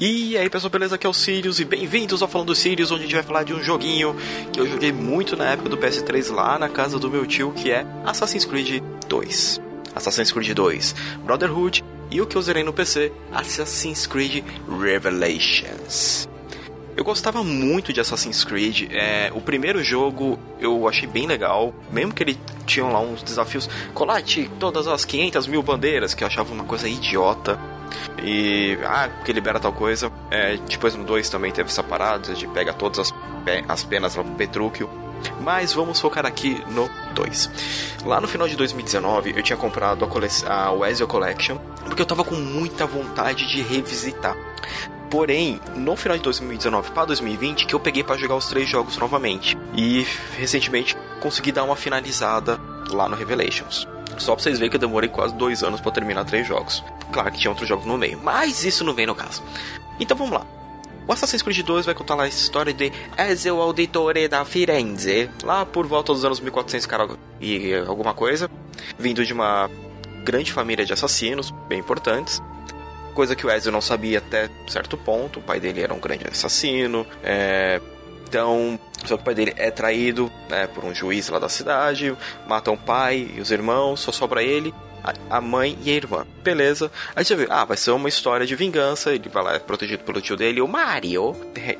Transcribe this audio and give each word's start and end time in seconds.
E 0.00 0.38
aí 0.38 0.48
pessoal, 0.48 0.70
beleza? 0.70 0.94
Aqui 0.94 1.08
é 1.08 1.10
o 1.10 1.12
Sirius 1.12 1.58
e 1.58 1.64
bem-vindos 1.64 2.22
ao 2.22 2.28
Falando 2.28 2.54
Sirius, 2.54 2.92
onde 2.92 3.00
a 3.00 3.02
gente 3.02 3.14
vai 3.16 3.22
falar 3.24 3.42
de 3.42 3.52
um 3.52 3.60
joguinho 3.60 4.14
que 4.52 4.60
eu 4.60 4.64
joguei 4.64 4.92
muito 4.92 5.36
na 5.36 5.46
época 5.46 5.68
do 5.68 5.76
PS3 5.76 6.32
lá 6.32 6.56
na 6.56 6.68
casa 6.68 7.00
do 7.00 7.10
meu 7.10 7.26
tio, 7.26 7.50
que 7.50 7.72
é 7.72 7.84
Assassin's 8.06 8.44
Creed 8.44 8.80
2. 9.08 9.60
Assassin's 9.96 10.30
Creed 10.30 10.54
2 10.54 10.94
Brotherhood 11.24 11.84
e 12.12 12.20
o 12.20 12.26
que 12.28 12.36
eu 12.36 12.42
zerei 12.42 12.62
no 12.62 12.72
PC, 12.72 13.10
Assassin's 13.32 14.06
Creed 14.06 14.44
Revelations. 14.80 16.28
Eu 16.96 17.02
gostava 17.02 17.42
muito 17.42 17.92
de 17.92 18.00
Assassin's 18.00 18.44
Creed. 18.44 18.92
É, 18.92 19.32
o 19.34 19.40
primeiro 19.40 19.82
jogo 19.82 20.38
eu 20.60 20.86
achei 20.88 21.08
bem 21.08 21.26
legal, 21.26 21.74
mesmo 21.90 22.14
que 22.14 22.22
ele 22.22 22.38
tinha 22.66 22.86
lá 22.86 23.00
uns 23.00 23.20
desafios. 23.20 23.68
Colate 23.94 24.48
todas 24.60 24.86
as 24.86 25.04
500 25.04 25.48
mil 25.48 25.60
bandeiras, 25.60 26.14
que 26.14 26.22
eu 26.22 26.28
achava 26.28 26.52
uma 26.52 26.64
coisa 26.64 26.88
idiota. 26.88 27.58
E. 28.22 28.78
Ah, 28.84 29.08
porque 29.16 29.32
libera 29.32 29.60
tal 29.60 29.72
coisa. 29.72 30.10
É, 30.30 30.56
depois 30.56 30.94
no 30.94 31.04
2 31.04 31.28
também 31.28 31.52
teve 31.52 31.68
essa 31.68 31.82
parada 31.82 32.34
de 32.34 32.46
pega 32.48 32.72
todas 32.72 32.98
as, 32.98 33.14
as 33.68 33.84
penas 33.84 34.14
lá 34.14 34.24
pro 34.24 34.34
Petrúquio. 34.34 34.88
Mas 35.40 35.72
vamos 35.72 36.00
focar 36.00 36.24
aqui 36.24 36.62
no 36.70 36.88
2. 37.14 37.50
Lá 38.04 38.20
no 38.20 38.28
final 38.28 38.46
de 38.48 38.56
2019 38.56 39.34
eu 39.36 39.42
tinha 39.42 39.56
comprado 39.56 40.04
a, 40.04 40.68
a 40.68 40.90
Ezio 40.90 41.06
Collection 41.08 41.58
porque 41.84 42.02
eu 42.02 42.06
tava 42.06 42.24
com 42.24 42.36
muita 42.36 42.86
vontade 42.86 43.48
de 43.48 43.62
revisitar. 43.62 44.36
Porém, 45.10 45.58
no 45.74 45.96
final 45.96 46.18
de 46.18 46.22
2019 46.22 46.90
para 46.90 47.06
2020, 47.06 47.66
que 47.66 47.74
eu 47.74 47.80
peguei 47.80 48.04
para 48.04 48.16
jogar 48.16 48.36
os 48.36 48.46
três 48.46 48.68
jogos 48.68 48.98
novamente. 48.98 49.56
E 49.74 50.06
recentemente 50.36 50.96
consegui 51.20 51.50
dar 51.50 51.64
uma 51.64 51.76
finalizada 51.76 52.60
lá 52.90 53.08
no 53.08 53.16
Revelations. 53.16 53.88
Só 54.18 54.34
pra 54.34 54.42
vocês 54.42 54.58
verem 54.58 54.70
que 54.70 54.76
eu 54.76 54.80
demorei 54.80 55.08
quase 55.08 55.34
dois 55.34 55.62
anos 55.62 55.80
para 55.80 55.92
terminar 55.92 56.24
três 56.24 56.46
jogos. 56.46 56.82
Claro 57.12 57.30
que 57.32 57.38
tinha 57.38 57.50
outros 57.50 57.68
jogos 57.68 57.86
no 57.86 57.96
meio, 57.96 58.20
mas 58.22 58.64
isso 58.64 58.84
não 58.84 58.94
vem 58.94 59.06
no 59.06 59.14
caso. 59.14 59.42
Então 59.98 60.16
vamos 60.16 60.32
lá. 60.32 60.46
O 61.06 61.12
Assassin's 61.12 61.40
Creed 61.40 61.64
2 61.64 61.86
vai 61.86 61.94
contar 61.94 62.14
lá 62.16 62.24
a 62.24 62.28
história 62.28 62.72
de 62.72 62.92
Ezio 63.16 63.62
Auditore 63.62 64.28
da 64.28 64.44
Firenze, 64.44 65.30
lá 65.42 65.64
por 65.64 65.86
volta 65.86 66.12
dos 66.12 66.22
anos 66.22 66.38
1400 66.38 67.16
e 67.40 67.74
alguma 67.86 68.12
coisa, 68.12 68.50
vindo 68.98 69.24
de 69.24 69.32
uma 69.32 69.70
grande 70.22 70.52
família 70.52 70.84
de 70.84 70.92
assassinos, 70.92 71.50
bem 71.66 71.78
importantes. 71.78 72.42
Coisa 73.14 73.34
que 73.34 73.46
o 73.46 73.50
Ezio 73.50 73.72
não 73.72 73.80
sabia 73.80 74.18
até 74.18 74.50
certo 74.66 74.98
ponto, 74.98 75.38
o 75.38 75.42
pai 75.42 75.58
dele 75.58 75.80
era 75.80 75.94
um 75.94 75.98
grande 75.98 76.26
assassino, 76.28 77.06
é... 77.22 77.80
Então, 78.28 78.78
só 79.06 79.16
que 79.16 79.22
o 79.22 79.24
pai 79.24 79.34
dele 79.34 79.54
é 79.56 79.70
traído 79.70 80.30
né, 80.50 80.66
por 80.66 80.84
um 80.84 80.94
juiz 80.94 81.28
lá 81.30 81.38
da 81.38 81.48
cidade, 81.48 82.14
matam 82.46 82.74
o 82.74 82.78
pai 82.78 83.30
e 83.34 83.40
os 83.40 83.50
irmãos, 83.50 84.00
só 84.00 84.12
sobra 84.12 84.42
ele 84.42 84.74
a 85.30 85.40
mãe 85.40 85.78
e 85.82 85.90
a 85.90 85.94
irmã. 85.94 86.26
Beleza. 86.42 86.90
Aí 87.14 87.24
você 87.24 87.34
vê, 87.34 87.46
ah, 87.50 87.64
vai 87.64 87.76
ser 87.76 87.90
uma 87.92 88.08
história 88.08 88.46
de 88.46 88.54
vingança. 88.54 89.12
Ele 89.12 89.28
vai 89.28 89.42
lá, 89.42 89.54
é 89.54 89.58
protegido 89.58 90.02
pelo 90.04 90.20
tio 90.20 90.36
dele, 90.36 90.60
o 90.60 90.68
Mario. 90.68 91.34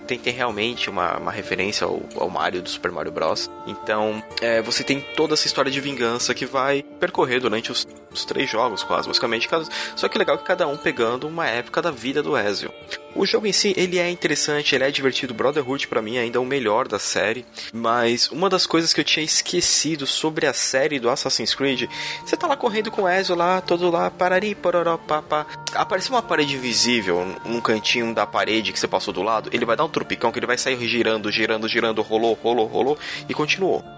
Tem, 0.07 0.19
tem 0.19 0.33
realmente 0.33 0.89
uma, 0.89 1.19
uma 1.19 1.33
referência 1.33 1.87
ao, 1.87 2.01
ao, 2.17 2.31
Mario 2.31 2.63
do 2.63 2.69
Super 2.69 2.91
Mario 2.91 3.13
Bros. 3.13 3.51
Então, 3.67 4.23
é, 4.41 4.63
você 4.63 4.83
tem 4.83 5.01
toda 5.01 5.35
essa 5.35 5.47
história 5.47 5.71
de 5.71 5.81
vingança 5.81 6.35
que 6.35 6.47
vai 6.47 6.83
percorrer 6.83 7.41
durante 7.41 7.71
os, 7.73 7.87
os 8.19 8.24
três 8.24 8.50
jogos, 8.50 8.83
quase, 8.83 9.06
basicamente. 9.06 9.48
Só 9.97 10.08
que 10.08 10.19
legal 10.19 10.38
que 10.38 10.44
cada 10.44 10.66
um 10.66 10.77
pegando 10.77 11.27
uma 11.27 11.47
época 11.47 11.80
da 11.80 11.91
vida 11.91 12.22
do 12.22 12.36
Ezio. 12.36 12.72
O 13.14 13.27
jogo 13.27 13.47
em 13.47 13.52
si, 13.52 13.74
ele 13.77 13.98
é 13.98 14.08
interessante, 14.11 14.74
ele 14.74 14.84
é 14.84 14.91
divertido. 14.91 15.34
Brotherhood, 15.34 15.88
para 15.88 16.02
mim, 16.02 16.16
é 16.16 16.20
ainda 16.20 16.39
é 16.39 16.41
o 16.41 16.44
melhor 16.44 16.86
da 16.86 16.98
série. 16.98 17.44
Mas 17.72 18.30
uma 18.30 18.48
das 18.48 18.66
coisas 18.66 18.92
que 18.92 19.00
eu 19.00 19.05
tinha 19.05 19.24
esquecido 19.24 20.06
sobre 20.06 20.46
a 20.46 20.52
série 20.52 21.00
do 21.00 21.11
Assassin's 21.11 21.55
Creed, 21.55 21.91
você 22.24 22.36
tá 22.36 22.46
lá 22.46 22.56
correndo 22.56 22.91
com 22.91 23.02
o 23.02 23.08
Ezio 23.08 23.34
lá, 23.34 23.61
todo 23.61 23.91
lá, 23.91 24.11
parari, 24.11 24.55
pororó, 24.55 24.96
papá. 24.96 25.46
Apareceu 25.74 26.14
uma 26.14 26.22
parede 26.22 26.55
invisível 26.55 27.27
num 27.44 27.61
cantinho 27.61 28.14
da 28.14 28.27
parede 28.27 28.72
que 28.72 28.78
você 28.78 28.89
passou 28.89 29.12
do 29.12 29.22
lado, 29.22 29.50
ele 29.52 29.64
vai 29.64 29.77
dar 29.77 29.84
um 29.84 29.89
tropicão 29.89 30.30
que 30.30 30.39
ele 30.39 30.46
vai 30.46 30.58
sair 30.58 30.78
girando, 30.86 31.30
girando, 31.30 31.68
girando, 31.68 32.02
rolou, 32.02 32.34
rolou, 32.34 32.67
rolou 32.67 32.98
e 33.28 33.34
continuou. 33.34 33.98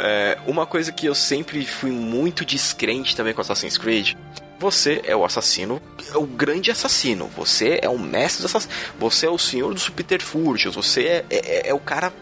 É, 0.00 0.38
uma 0.46 0.66
coisa 0.66 0.90
que 0.90 1.06
eu 1.06 1.14
sempre 1.14 1.64
fui 1.64 1.90
muito 1.90 2.44
descrente 2.44 3.14
também 3.14 3.34
com 3.34 3.40
Assassin's 3.40 3.76
Creed 3.76 4.14
você 4.60 5.00
é 5.04 5.16
o 5.16 5.24
assassino, 5.24 5.80
é 6.12 6.18
o 6.18 6.26
grande 6.26 6.70
assassino. 6.70 7.28
Você 7.34 7.80
é 7.80 7.88
o 7.88 7.98
mestre 7.98 8.42
dos 8.42 8.54
assassinos. 8.54 8.76
Você 8.98 9.24
é 9.24 9.30
o 9.30 9.38
senhor 9.38 9.72
dos 9.72 9.84
subterfúgios. 9.84 10.74
Você 10.74 11.04
é, 11.06 11.24
é, 11.30 11.70
é 11.70 11.74
o 11.74 11.80
cara 11.80 12.12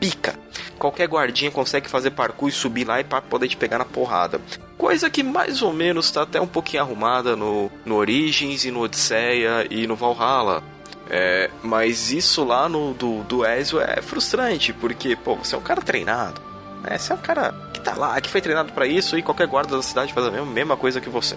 pica. 0.00 0.36
Qualquer 0.76 1.06
guardinha 1.06 1.52
consegue 1.52 1.88
fazer 1.88 2.10
parkour 2.10 2.48
e 2.48 2.52
subir 2.52 2.84
lá 2.84 2.98
e 2.98 3.04
para 3.04 3.22
poder 3.22 3.46
te 3.46 3.56
pegar 3.56 3.78
na 3.78 3.84
porrada. 3.84 4.40
Coisa 4.76 5.08
que 5.08 5.22
mais 5.22 5.62
ou 5.62 5.72
menos 5.72 6.10
tá 6.10 6.22
até 6.22 6.40
um 6.40 6.48
pouquinho 6.48 6.82
arrumada 6.82 7.36
no, 7.36 7.70
no 7.84 7.94
Origins 7.94 8.64
e 8.64 8.72
no 8.72 8.80
Odisseia 8.80 9.64
e 9.70 9.86
no 9.86 9.94
Valhalla. 9.94 10.64
É, 11.08 11.48
mas 11.62 12.10
isso 12.10 12.42
lá 12.42 12.68
no 12.68 12.92
do, 12.92 13.22
do 13.22 13.46
Ezio 13.46 13.80
é 13.80 14.02
frustrante, 14.02 14.72
porque, 14.72 15.14
pô, 15.14 15.36
você 15.36 15.54
é 15.54 15.58
um 15.58 15.62
cara 15.62 15.80
treinado. 15.80 16.53
Né? 16.88 16.98
Você 16.98 17.12
é 17.12 17.16
um 17.16 17.18
cara 17.18 17.52
que 17.72 17.80
tá 17.80 17.94
lá, 17.94 18.20
que 18.20 18.30
foi 18.30 18.40
treinado 18.40 18.72
para 18.72 18.86
isso 18.86 19.18
e 19.18 19.22
qualquer 19.22 19.46
guarda 19.46 19.76
da 19.76 19.82
cidade 19.82 20.12
faz 20.12 20.26
a 20.26 20.30
mesma, 20.30 20.76
coisa 20.76 21.00
que 21.00 21.08
você. 21.08 21.36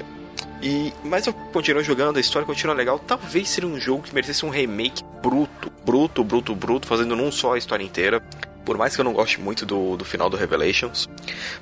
E, 0.62 0.92
mas 1.04 1.28
eu 1.28 1.34
continuo 1.34 1.84
jogando, 1.84 2.18
a 2.18 2.20
história 2.20 2.46
continua 2.46 2.76
legal. 2.76 3.00
Talvez 3.00 3.50
seria 3.50 3.70
um 3.70 3.80
jogo 3.80 4.04
que 4.04 4.14
merecesse 4.14 4.46
um 4.46 4.50
remake 4.50 5.04
bruto, 5.22 5.72
bruto, 5.86 6.24
bruto, 6.24 6.56
bruto, 6.56 6.88
fazendo 6.88 7.16
num 7.16 7.32
só 7.32 7.54
a 7.54 7.58
história 7.58 7.84
inteira. 7.84 8.22
Por 8.66 8.78
mais 8.78 8.96
que 8.96 9.02
eu 9.02 9.06
não 9.06 9.14
goste 9.14 9.40
muito 9.40 9.66
do, 9.66 9.96
do 9.96 10.04
final 10.04 10.30
do 10.30 10.36
Revelations. 10.36 11.08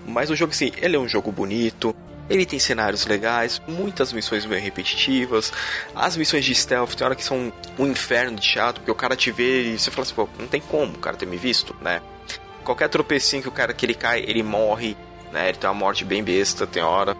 Mas 0.08 0.30
o 0.30 0.36
jogo, 0.36 0.54
assim, 0.54 0.72
ele 0.78 0.96
é 0.96 1.00
um 1.00 1.08
jogo 1.08 1.32
bonito. 1.32 1.96
Ele 2.28 2.46
tem 2.46 2.58
cenários 2.58 3.06
legais, 3.06 3.62
muitas 3.68 4.12
missões 4.12 4.46
meio 4.48 4.60
repetitivas. 4.60 5.54
As 5.94 6.18
missões 6.18 6.44
de 6.44 6.56
stealth 6.56 6.96
tem 6.96 7.06
hora 7.06 7.16
que 7.16 7.24
são 7.24 7.54
um 7.78 7.86
inferno 7.86 8.40
de 8.40 8.48
chato, 8.48 8.78
porque 8.78 8.90
o 8.90 8.96
cara 8.96 9.16
te 9.16 9.32
vê 9.32 9.74
e 9.74 9.78
você 9.78 9.92
fala 9.92 10.04
assim, 10.04 10.16
pô, 10.16 10.28
não 10.40 10.48
tem 10.48 10.60
como 10.60 10.94
o 10.94 10.98
cara 10.98 11.16
ter 11.16 11.28
me 11.28 11.38
visto, 11.38 11.76
né? 11.82 12.02
Qualquer 12.66 12.90
tropecinho 12.90 13.44
que 13.44 13.48
o 13.48 13.52
cara 13.52 13.74
que 13.74 13.86
ele 13.86 13.94
cai, 13.94 14.26
ele 14.28 14.44
morre, 14.44 14.98
né? 15.32 15.48
Ele 15.48 15.58
tem 15.58 15.70
uma 15.70 15.74
morte 15.74 16.04
bem 16.04 16.22
besta, 16.22 16.68
tem 16.68 16.84
hora. 16.84 17.16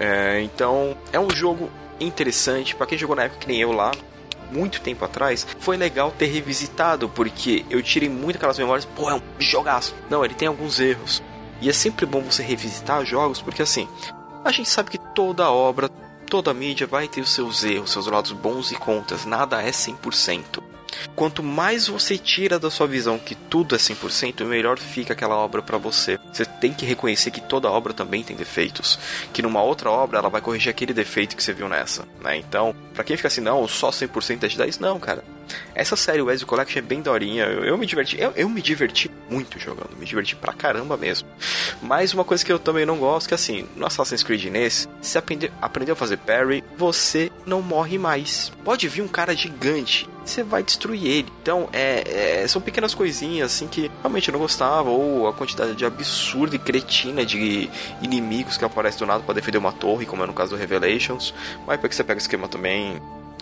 É, 0.00 0.40
então, 0.40 0.96
é 1.12 1.20
um 1.20 1.28
jogo 1.30 1.70
interessante. 2.00 2.74
para 2.74 2.86
quem 2.86 2.96
jogou 2.96 3.14
na 3.14 3.24
época 3.24 3.40
que 3.40 3.48
nem 3.48 3.60
eu 3.60 3.72
lá, 3.72 3.92
muito 4.50 4.80
tempo 4.80 5.04
atrás, 5.04 5.46
foi 5.58 5.76
legal 5.76 6.12
ter 6.12 6.26
revisitado, 6.26 7.08
porque 7.08 7.64
eu 7.68 7.82
tirei 7.82 8.08
muito 8.08 8.36
aquelas 8.36 8.58
memórias, 8.58 8.84
pô, 8.84 9.10
é 9.10 9.14
um 9.14 9.22
jogaço. 9.38 9.94
Não, 10.08 10.24
ele 10.24 10.34
tem 10.34 10.48
alguns 10.48 10.78
erros. 10.80 11.22
E 11.60 11.68
é 11.68 11.72
sempre 11.72 12.06
bom 12.06 12.20
você 12.20 12.42
revisitar 12.42 13.04
jogos, 13.04 13.40
porque 13.40 13.62
assim, 13.62 13.88
a 14.44 14.50
gente 14.50 14.68
sabe 14.68 14.90
que 14.90 14.98
toda 14.98 15.50
obra, 15.50 15.88
toda 16.28 16.54
mídia 16.54 16.86
vai 16.86 17.08
ter 17.08 17.20
os 17.20 17.30
seus 17.30 17.64
erros, 17.64 17.92
seus 17.92 18.06
lados 18.06 18.32
bons 18.32 18.70
e 18.70 18.74
contras, 18.74 19.24
nada 19.24 19.62
é 19.62 19.70
100%. 19.70 20.62
Quanto 21.14 21.42
mais 21.42 21.88
você 21.88 22.18
tira 22.18 22.58
da 22.58 22.70
sua 22.70 22.86
visão 22.86 23.18
que 23.18 23.34
tudo 23.34 23.74
é 23.74 23.78
100%, 23.78 24.44
melhor 24.44 24.78
fica 24.78 25.12
aquela 25.12 25.36
obra 25.36 25.62
para 25.62 25.78
você. 25.78 26.18
Você 26.32 26.44
tem 26.44 26.72
que 26.72 26.86
reconhecer 26.86 27.30
que 27.30 27.40
toda 27.40 27.70
obra 27.70 27.92
também 27.92 28.22
tem 28.22 28.36
defeitos, 28.36 28.98
que 29.32 29.42
numa 29.42 29.62
outra 29.62 29.90
obra 29.90 30.18
ela 30.18 30.28
vai 30.28 30.40
corrigir 30.40 30.70
aquele 30.70 30.92
defeito 30.92 31.36
que 31.36 31.42
você 31.42 31.52
viu 31.52 31.68
nessa, 31.68 32.06
né? 32.22 32.36
Então, 32.36 32.74
para 32.92 33.04
quem 33.04 33.16
fica 33.16 33.28
assim, 33.28 33.40
não, 33.40 33.66
só 33.66 33.90
100% 33.90 34.44
é 34.44 34.48
de 34.48 34.58
10, 34.58 34.78
não, 34.78 34.98
cara. 34.98 35.24
Essa 35.74 35.96
série, 35.96 36.20
Ezio 36.30 36.46
Collection, 36.46 36.78
é 36.78 36.82
bem 36.82 37.02
daorinha. 37.02 37.44
Eu, 37.44 37.64
eu 37.64 37.78
me 37.78 37.86
diverti, 37.86 38.20
eu, 38.20 38.32
eu, 38.36 38.48
me 38.48 38.62
diverti 38.62 39.10
muito 39.28 39.58
jogando, 39.58 39.96
me 39.96 40.06
diverti 40.06 40.36
pra 40.36 40.52
caramba 40.52 40.96
mesmo. 40.96 41.28
Mas 41.82 42.14
uma 42.14 42.24
coisa 42.24 42.44
que 42.44 42.52
eu 42.52 42.58
também 42.58 42.86
não 42.86 42.98
gosto, 42.98 43.28
que 43.28 43.34
assim, 43.34 43.66
no 43.76 43.86
Assassin's 43.86 44.22
Creed 44.22 44.44
nesse, 44.46 44.88
se 45.00 45.18
aprender, 45.18 45.52
aprendeu 45.60 45.92
a 45.94 45.96
fazer 45.96 46.16
parry, 46.18 46.64
você 46.76 47.30
não 47.46 47.60
morre 47.60 47.98
mais. 47.98 48.52
Pode 48.64 48.88
vir 48.88 49.02
um 49.02 49.08
cara 49.08 49.34
gigante, 49.34 50.08
você 50.30 50.42
vai 50.42 50.62
destruir 50.62 51.06
ele. 51.06 51.32
Então, 51.42 51.68
é, 51.72 52.42
é, 52.42 52.48
são 52.48 52.60
pequenas 52.60 52.94
coisinhas 52.94 53.52
assim 53.52 53.66
que 53.66 53.90
realmente 54.00 54.28
eu 54.28 54.32
não 54.32 54.40
gostava, 54.40 54.90
ou 54.90 55.28
a 55.28 55.32
quantidade 55.32 55.74
de 55.74 55.84
absurda 55.84 56.56
e 56.56 56.58
cretina 56.58 57.24
de 57.24 57.70
inimigos 58.02 58.56
que 58.56 58.64
aparecem 58.64 58.98
do 59.00 59.06
nada 59.06 59.22
para 59.22 59.34
defender 59.34 59.58
uma 59.58 59.72
torre, 59.72 60.06
como 60.06 60.22
é 60.22 60.26
no 60.26 60.32
caso 60.32 60.50
do 60.50 60.56
Revelations. 60.56 61.34
Mas 61.66 61.80
porque 61.80 61.94
você 61.94 62.04
pega 62.04 62.18
o 62.18 62.22
esquema 62.22 62.48
também 62.48 63.00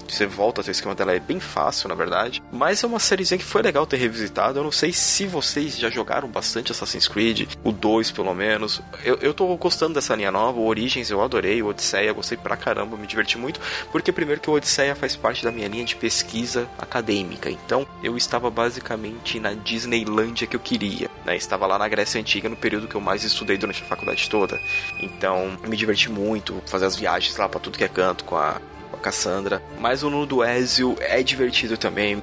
você 0.08 0.26
volta 0.26 0.60
a 0.60 0.64
ter 0.64 0.70
o 0.70 0.72
esquema 0.72 0.94
dela, 0.94 1.12
é 1.12 1.20
bem 1.20 1.40
fácil, 1.40 1.88
na 1.88 1.94
verdade. 1.94 2.42
Mas 2.52 2.82
é 2.82 2.86
uma 2.86 2.98
sériezinha 2.98 3.38
que 3.38 3.44
foi 3.44 3.62
legal 3.62 3.86
ter 3.86 3.96
revisitado. 3.96 4.58
Eu 4.58 4.64
não 4.64 4.72
sei 4.72 4.92
se 4.92 5.26
vocês 5.26 5.78
já 5.78 5.90
jogaram 5.90 6.28
bastante 6.28 6.72
Assassin's 6.72 7.08
Creed, 7.08 7.48
o 7.62 7.72
2 7.72 8.10
pelo 8.10 8.34
menos. 8.34 8.80
Eu, 9.04 9.16
eu 9.16 9.34
tô 9.34 9.54
gostando 9.56 9.94
dessa 9.94 10.14
linha 10.14 10.30
nova, 10.30 10.58
o 10.58 10.66
Origins 10.66 11.10
eu 11.10 11.22
adorei, 11.22 11.62
o 11.62 11.66
Odisseia 11.66 12.12
gostei 12.12 12.38
pra 12.38 12.56
caramba, 12.56 12.96
me 12.96 13.06
diverti 13.06 13.38
muito. 13.38 13.60
Porque 13.90 14.12
primeiro 14.12 14.40
que 14.40 14.50
o 14.50 14.54
Odisseia 14.54 14.94
faz 14.94 15.16
parte 15.16 15.44
da 15.44 15.50
minha 15.50 15.68
linha 15.68 15.84
de 15.84 15.96
pesquisa 15.96 16.68
acadêmica. 16.78 17.50
Então 17.50 17.86
eu 18.02 18.16
estava 18.16 18.50
basicamente 18.50 19.38
na 19.38 19.54
Disneylândia 19.54 20.46
que 20.46 20.56
eu 20.56 20.60
queria. 20.60 21.10
Né? 21.24 21.36
Estava 21.36 21.66
lá 21.66 21.78
na 21.78 21.88
Grécia 21.88 22.20
Antiga 22.20 22.48
no 22.48 22.56
período 22.56 22.88
que 22.88 22.94
eu 22.94 23.00
mais 23.00 23.24
estudei 23.24 23.56
durante 23.56 23.82
a 23.82 23.86
faculdade 23.86 24.28
toda. 24.28 24.60
Então 25.00 25.58
me 25.66 25.76
diverti 25.76 26.10
muito, 26.10 26.62
fazer 26.66 26.86
as 26.86 26.96
viagens 26.96 27.36
lá 27.36 27.48
para 27.48 27.60
tudo 27.60 27.78
que 27.78 27.84
é 27.84 27.88
canto 27.88 28.24
com 28.24 28.36
a 28.36 28.60
Cassandra. 29.02 29.62
Mas 29.78 30.02
o 30.02 30.08
Nudo 30.08 30.42
Ezio 30.42 30.96
é 31.00 31.22
divertido 31.22 31.76
também. 31.76 32.22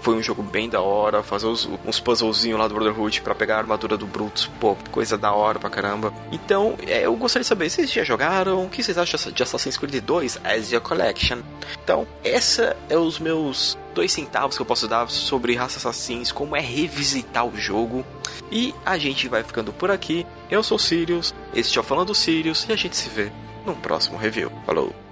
Foi 0.00 0.14
um 0.14 0.22
jogo 0.22 0.42
bem 0.42 0.68
da 0.68 0.80
hora, 0.80 1.22
fazer 1.22 1.46
os, 1.46 1.68
uns 1.84 1.98
puzzlezinhos 1.98 2.58
lá 2.58 2.68
do 2.68 2.74
Brotherhood 2.74 3.20
para 3.20 3.34
pegar 3.34 3.56
a 3.56 3.58
armadura 3.58 3.96
do 3.96 4.06
Brutus, 4.06 4.48
pô, 4.60 4.76
coisa 4.92 5.18
da 5.18 5.32
hora 5.32 5.58
pra 5.58 5.68
caramba. 5.68 6.12
Então, 6.30 6.76
é, 6.86 7.04
eu 7.04 7.16
gostaria 7.16 7.42
de 7.42 7.48
saber, 7.48 7.68
vocês 7.68 7.90
já 7.90 8.04
jogaram? 8.04 8.64
O 8.64 8.68
que 8.68 8.82
vocês 8.82 8.96
acham 8.96 9.32
de 9.32 9.42
Assassin's 9.42 9.76
Creed 9.76 10.02
2 10.04 10.38
Asia 10.44 10.80
Collection? 10.80 11.40
Então, 11.82 12.06
essa 12.22 12.76
é 12.88 12.96
os 12.96 13.18
meus 13.18 13.76
dois 13.92 14.12
centavos 14.12 14.56
que 14.56 14.62
eu 14.62 14.66
posso 14.66 14.86
dar 14.86 15.10
sobre 15.10 15.56
Raça 15.56 15.78
Assassins, 15.78 16.30
como 16.30 16.54
é 16.54 16.60
revisitar 16.60 17.44
o 17.44 17.56
jogo. 17.56 18.04
E 18.52 18.72
a 18.86 18.96
gente 18.96 19.28
vai 19.28 19.42
ficando 19.42 19.72
por 19.72 19.90
aqui. 19.90 20.24
Eu 20.48 20.62
sou 20.62 20.76
o 20.76 20.80
Sirius, 20.80 21.34
este 21.52 21.76
é 21.76 21.80
o 21.80 21.84
Falando 21.84 22.14
Sirius, 22.14 22.64
e 22.68 22.72
a 22.72 22.76
gente 22.76 22.96
se 22.96 23.08
vê 23.08 23.32
no 23.66 23.74
próximo 23.74 24.16
review. 24.16 24.52
Falou! 24.64 25.07